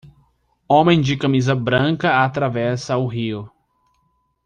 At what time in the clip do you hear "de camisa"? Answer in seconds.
0.99-1.53